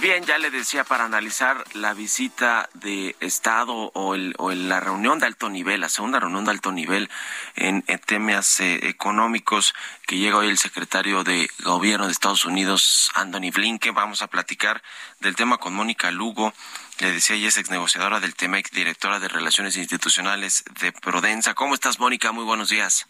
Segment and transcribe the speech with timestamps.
[0.00, 5.18] Bien, ya le decía, para analizar la visita de Estado o, el, o la reunión
[5.18, 7.10] de alto nivel, la segunda reunión de alto nivel
[7.56, 9.74] en, temas eh, económicos
[10.06, 14.82] que llega hoy el secretario de Gobierno de Estados Unidos, Anthony Blinken, vamos a platicar
[15.20, 16.54] del tema con Mónica Lugo.
[16.98, 21.54] Le decía, ella es ex negociadora del TEMEC, directora de Relaciones Institucionales de Prodensa.
[21.54, 22.32] ¿Cómo estás, Mónica?
[22.32, 23.06] Muy buenos días.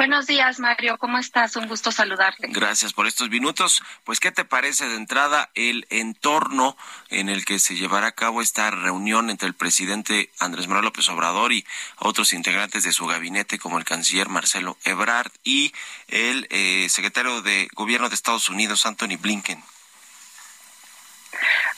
[0.00, 0.96] Buenos días, Mario.
[0.96, 1.56] ¿Cómo estás?
[1.56, 2.46] Un gusto saludarte.
[2.48, 3.82] Gracias por estos minutos.
[4.04, 6.74] Pues, ¿qué te parece de entrada el entorno
[7.10, 11.06] en el que se llevará a cabo esta reunión entre el presidente Andrés Manuel López
[11.10, 11.66] Obrador y
[11.98, 15.74] otros integrantes de su gabinete, como el canciller Marcelo Ebrard y
[16.08, 19.62] el eh, secretario de Gobierno de Estados Unidos, Anthony Blinken?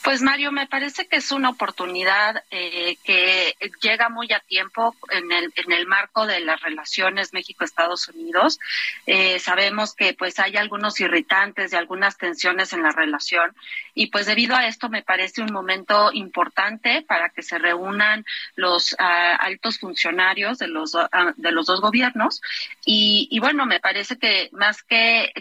[0.03, 5.31] Pues Mario, me parece que es una oportunidad eh, que llega muy a tiempo en
[5.31, 8.59] el, en el marco de las relaciones México-Estados Unidos.
[9.05, 13.55] Eh, sabemos que pues hay algunos irritantes y algunas tensiones en la relación
[13.93, 18.97] y pues debido a esto me parece un momento importante para que se reúnan los
[18.99, 22.41] ah, altos funcionarios de los, ah, de los dos gobiernos
[22.83, 25.31] y, y bueno, me parece que más que,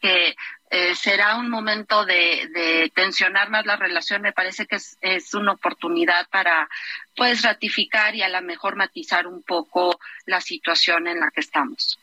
[0.00, 0.34] que
[0.70, 4.22] eh, será un momento de, tensionar más la relación.
[4.22, 6.68] Me parece que es, una oportunidad para,
[7.14, 11.98] pues, ratificar y a lo mejor matizar un poco la situación en la que estamos.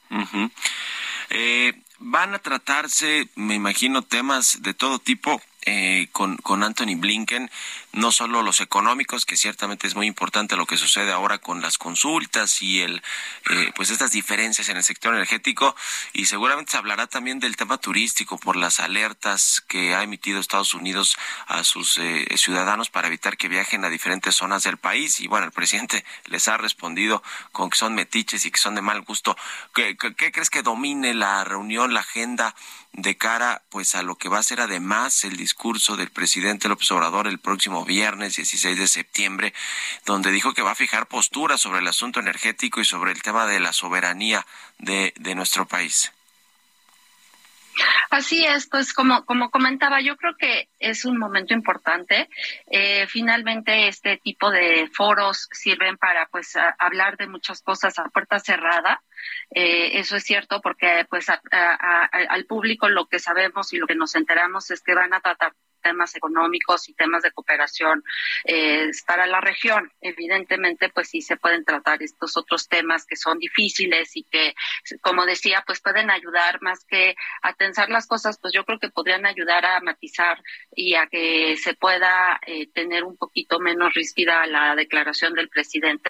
[1.30, 7.50] Eh, van a tratarse, me imagino, temas de todo tipo eh, con, con Anthony Blinken,
[7.94, 11.78] no solo los económicos, que ciertamente es muy importante lo que sucede ahora con las
[11.78, 13.02] consultas y el,
[13.50, 15.76] eh, pues estas diferencias en el sector energético,
[16.12, 20.74] y seguramente se hablará también del tema turístico por las alertas que ha emitido Estados
[20.74, 25.20] Unidos a sus eh, ciudadanos para evitar que viajen a diferentes zonas del país.
[25.20, 28.82] Y bueno, el presidente les ha respondido con que son metiches y que son de
[28.82, 29.36] mal gusto.
[29.74, 32.56] ¿Qué, qué crees que domine la reunión, la agenda?
[32.94, 36.92] De cara pues a lo que va a ser además el discurso del presidente López
[36.92, 39.54] Obrador el próximo viernes 16 de septiembre,
[40.06, 43.48] donde dijo que va a fijar postura sobre el asunto energético y sobre el tema
[43.48, 44.46] de la soberanía
[44.78, 46.12] de, de nuestro país.
[48.10, 52.30] Así es, pues como, como comentaba, yo creo que es un momento importante.
[52.68, 58.40] Eh, finalmente, este tipo de foros sirven para pues hablar de muchas cosas a puerta
[58.40, 59.02] cerrada.
[59.50, 64.16] Eh, eso es cierto porque pues al público lo que sabemos y lo que nos
[64.16, 68.04] enteramos es que van a tratar temas económicos y temas de cooperación
[68.46, 69.92] eh, para la región.
[70.02, 74.56] Evidentemente, pues sí se pueden tratar estos otros temas que son difíciles y que,
[75.02, 78.90] como decía, pues pueden ayudar más que a tensar las cosas, pues yo creo que
[78.90, 80.42] podrían ayudar a matizar
[80.76, 86.10] y a que se pueda eh, tener un poquito menos rígida la declaración del presidente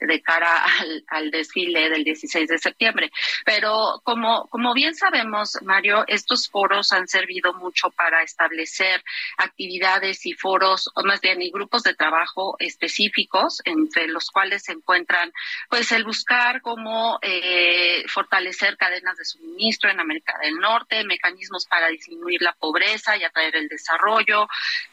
[0.00, 3.10] de cara al, al desfile del 16 de septiembre.
[3.44, 9.01] Pero como, como bien sabemos, Mario, estos foros han servido mucho para establecer
[9.38, 14.72] actividades y foros, o más bien, y grupos de trabajo específicos, entre los cuales se
[14.72, 15.32] encuentran,
[15.68, 21.88] pues, el buscar cómo eh, fortalecer cadenas de suministro en América del Norte, mecanismos para
[21.88, 24.46] disminuir la pobreza y atraer el desarrollo,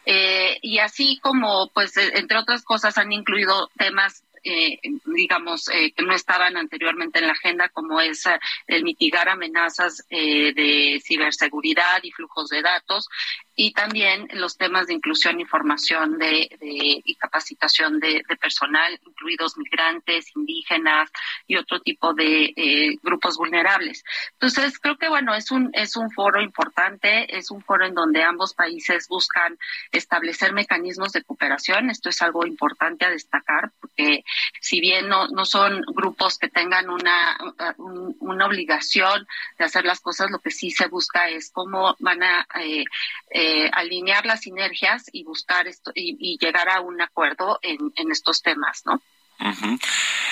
[0.05, 6.03] eh, y así como, pues, entre otras cosas, han incluido temas eh, digamos, eh, que
[6.03, 11.99] no estaban anteriormente en la agenda, como es eh, el mitigar amenazas eh, de ciberseguridad
[12.03, 13.07] y flujos de datos,
[13.55, 20.33] y también los temas de inclusión y formación de, y capacitación de, personal, incluidos migrantes,
[20.33, 21.09] indígenas
[21.45, 24.05] y otro tipo de eh, grupos vulnerables.
[24.31, 28.23] Entonces, creo que bueno, es un, es un foro importante, es un foro en donde
[28.23, 29.59] ambos países buscan
[29.91, 31.89] establecer mecanismos de cooperación.
[31.89, 34.23] Esto es algo importante a destacar, porque
[34.59, 37.37] si bien no, no son grupos que tengan una,
[37.77, 39.27] una obligación
[39.57, 42.83] de hacer las cosas, lo que sí se busca es cómo van a eh,
[43.29, 48.83] eh, alinear las sinergias y buscar esto y, llegar a un acuerdo en, estos temas,
[48.85, 49.01] ¿no?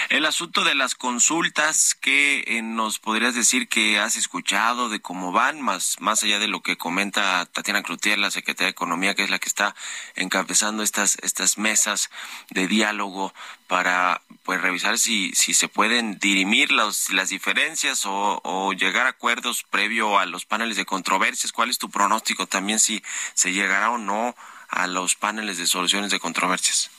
[0.10, 5.32] El asunto de las consultas, ¿qué eh, nos podrías decir que has escuchado de cómo
[5.32, 9.24] van, más, más allá de lo que comenta Tatiana Cloutier, la secretaria de Economía, que
[9.24, 9.76] es la que está
[10.16, 12.10] encabezando estas, estas mesas
[12.50, 13.34] de diálogo
[13.68, 19.12] para pues revisar si, si se pueden dirimir las, las diferencias o, o llegar a
[19.12, 21.52] acuerdos previo a los paneles de controversias?
[21.52, 23.04] ¿Cuál es tu pronóstico también si
[23.34, 24.36] se llegará o no
[24.70, 26.92] a los paneles de soluciones de controversias?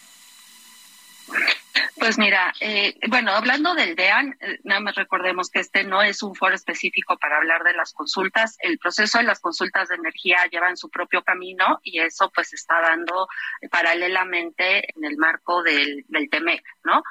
[1.98, 6.22] Pues mira, eh, bueno, hablando del DEAN, eh, nada más recordemos que este no es
[6.22, 8.56] un foro específico para hablar de las consultas.
[8.60, 12.52] El proceso de las consultas de energía lleva en su propio camino y eso pues
[12.52, 13.28] está dando
[13.70, 17.02] paralelamente en el marco del, del TEMEC, ¿no?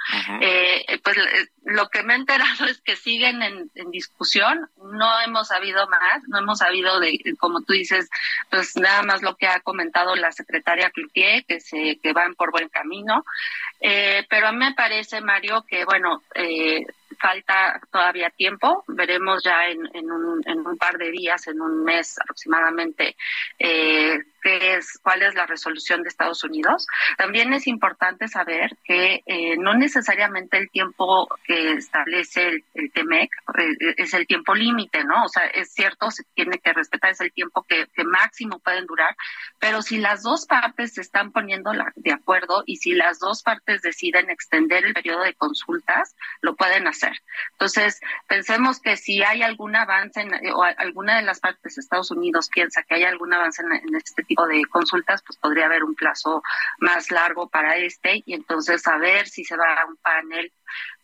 [0.41, 1.17] eh, pues
[1.67, 6.23] lo que me he enterado es que siguen en, en, discusión, no hemos sabido más,
[6.27, 8.09] no hemos sabido de, como tú dices,
[8.49, 12.51] pues nada más lo que ha comentado la secretaria Cloutier, que se que van por
[12.51, 13.23] buen camino,
[13.81, 16.85] eh, pero a mí me parece, Mario, que bueno, eh,
[17.19, 21.83] falta todavía tiempo, veremos ya en, en, un, en un par de días, en un
[21.83, 23.15] mes aproximadamente,
[23.59, 26.87] eh, qué es, cuál es la resolución de Estados Unidos.
[27.17, 33.29] También es importante saber que eh, no necesariamente el tiempo que establece el, el TEMEC
[33.57, 35.25] eh, es el tiempo límite, ¿no?
[35.25, 38.85] O sea, es cierto, se tiene que respetar, es el tiempo que, que máximo pueden
[38.85, 39.15] durar,
[39.59, 43.43] pero si las dos partes se están poniendo la, de acuerdo y si las dos
[43.43, 47.06] partes deciden extender el periodo de consultas, lo pueden hacer.
[47.51, 52.11] Entonces, pensemos que si hay algún avance en, o alguna de las partes de Estados
[52.11, 55.83] Unidos piensa que hay algún avance en, en este tipo de consultas, pues podría haber
[55.83, 56.43] un plazo
[56.79, 60.51] más largo para este y entonces saber si se va a un panel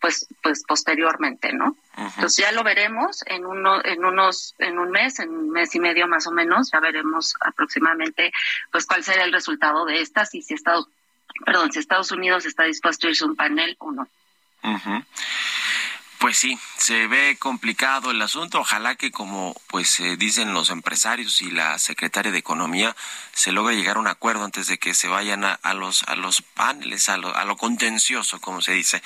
[0.00, 1.76] pues pues posteriormente, ¿no?
[1.96, 5.80] Entonces ya lo veremos en uno en unos en un mes, en un mes y
[5.80, 8.32] medio más o menos, ya veremos aproximadamente
[8.70, 10.88] pues cuál será el resultado de estas y si Estados
[11.44, 14.08] perdón, si Estados Unidos está dispuesto a irse a un panel o no.
[14.62, 15.04] -huh.
[16.24, 18.58] Pues sí, se ve complicado el asunto.
[18.58, 22.96] Ojalá que, como pues eh, dicen los empresarios y la secretaria de Economía,
[23.34, 26.40] se logre llegar a un acuerdo antes de que se vayan a, los a los
[26.40, 29.02] paneles, a lo, a lo contencioso, como se dice.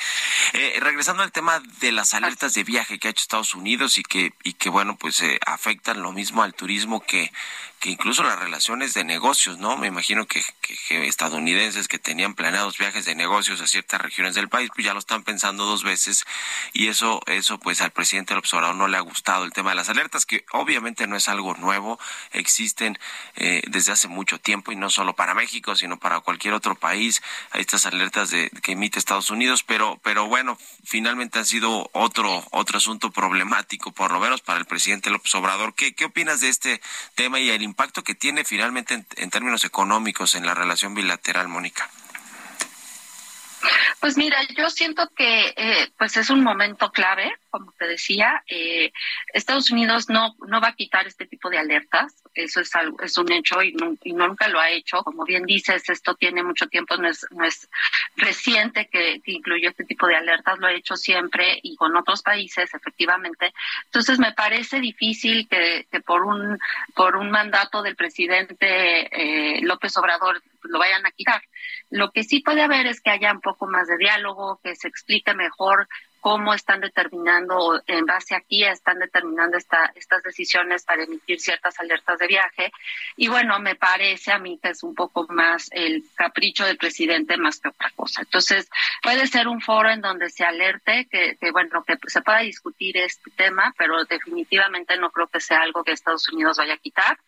[0.53, 4.05] Eh, regresando al tema de las alertas de viaje que ha hecho Estados Unidos y
[4.05, 7.33] que y que bueno pues eh, afectan lo mismo al turismo que
[7.81, 9.77] que incluso las relaciones de negocios, ¿no?
[9.77, 14.35] Me imagino que, que, que, estadounidenses que tenían planeados viajes de negocios a ciertas regiones
[14.35, 16.25] del país, pues ya lo están pensando dos veces
[16.73, 19.77] y eso, eso pues al presidente López Obrador no le ha gustado el tema de
[19.77, 21.99] las alertas, que obviamente no es algo nuevo,
[22.33, 22.99] existen
[23.37, 27.23] eh, desde hace mucho tiempo y no solo para México, sino para cualquier otro país,
[27.51, 32.45] hay estas alertas de, que emite Estados Unidos, pero, pero bueno, finalmente han sido otro,
[32.51, 35.75] otro asunto problemático, por lo menos para el presidente López Obrador.
[35.75, 36.81] ¿Qué, qué opinas de este
[37.15, 41.49] tema y el impacto que tiene finalmente en, en términos económicos en la relación bilateral,
[41.49, 41.91] Mónica?
[44.01, 48.45] Pues mira, yo siento que eh, pues es un momento clave, como te decía.
[48.47, 48.93] Eh,
[49.33, 53.19] Estados Unidos no no va a quitar este tipo de alertas, eso es algo, es
[53.19, 53.73] un hecho y,
[54.13, 55.03] nunca lo ha hecho.
[55.03, 57.69] Como bien dices, esto tiene mucho tiempo, no es no es
[58.17, 62.23] reciente que, que incluyó este tipo de alertas, lo ha hecho siempre y con otros
[62.23, 63.53] países, efectivamente.
[63.87, 66.59] Entonces me parece difícil que, que por un
[66.95, 71.43] por un mandato del presidente eh, López Obrador lo vayan a quitar.
[71.91, 74.89] Lo que sí puede haber es que haya un poco más de diálogo, que se
[74.89, 75.89] explique mejor
[76.21, 82.19] cómo están determinando, en base aquí están determinando esta, estas decisiones para emitir ciertas alertas
[82.19, 82.73] de viaje.
[83.17, 87.37] Y bueno, me parece a mí que es un poco más el capricho del presidente
[87.37, 88.23] más que otra cosa.
[88.23, 88.69] Entonces,
[89.03, 92.97] puede ser un foro en donde se alerte, que, que bueno, que se pueda discutir
[92.97, 97.19] este tema, pero definitivamente no creo que sea algo que Estados Unidos vaya a quitar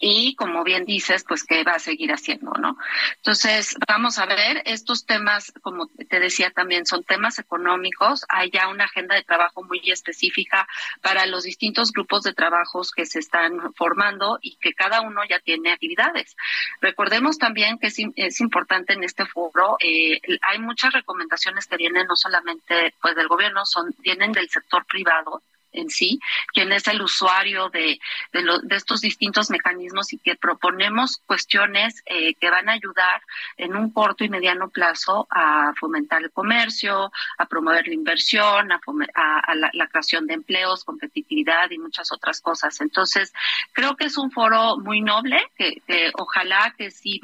[0.00, 2.76] y como bien dices, pues qué va a seguir haciendo, ¿no?
[3.16, 8.68] Entonces, vamos a ver, estos temas, como te decía también, son temas económicos, hay ya
[8.68, 10.66] una agenda de trabajo muy específica
[11.02, 15.38] para los distintos grupos de trabajos que se están formando y que cada uno ya
[15.40, 16.34] tiene actividades.
[16.80, 22.06] Recordemos también que es, es importante en este foro, eh, hay muchas recomendaciones que vienen
[22.06, 25.42] no solamente pues del gobierno, son vienen del sector privado
[25.72, 26.20] en sí,
[26.52, 27.98] quién es el usuario de,
[28.32, 33.22] de, lo, de, estos distintos mecanismos y que proponemos cuestiones eh, que van a ayudar
[33.56, 38.80] en un corto y mediano plazo a fomentar el comercio, a promover la inversión, a,
[39.14, 42.80] a, a la, la, creación de empleos, competitividad y muchas otras cosas.
[42.80, 43.32] Entonces,
[43.72, 47.20] creo que es un foro muy noble, que, que ojalá que sí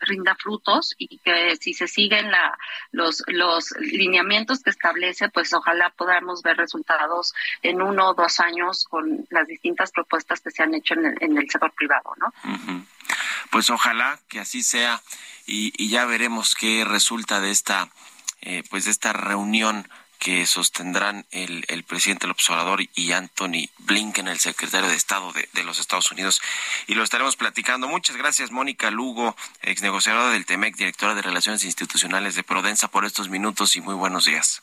[0.00, 2.56] rinda frutos y que si se siguen la,
[2.92, 8.40] los, los lineamientos que establece, pues ojalá podamos ver resultados en un uno o dos
[8.40, 12.12] años con las distintas propuestas que se han hecho en el, en el sector privado,
[12.18, 12.32] ¿no?
[13.50, 15.00] Pues ojalá que así sea
[15.46, 17.88] y, ya veremos qué resulta de esta
[18.42, 24.26] eh, pues de esta reunión que sostendrán el, el presidente del observador y Anthony Blinken,
[24.26, 26.40] el secretario de Estado de, los Estados Unidos.
[26.88, 27.86] Y lo estaremos platicando.
[27.86, 33.04] Muchas gracias, Mónica Lugo, ex negociadora del TEMEC, directora de Relaciones Institucionales de Prodensa, por
[33.04, 34.62] estos minutos y muy buenos días.